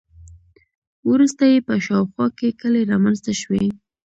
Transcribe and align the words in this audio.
وروسته 1.09 1.43
یې 1.51 1.59
په 1.67 1.73
شاوخوا 1.85 2.27
کې 2.37 2.57
کلي 2.61 2.81
رامنځته 2.91 3.33
شوي. 3.41 3.63